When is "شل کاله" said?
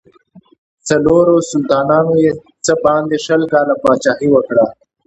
3.25-3.75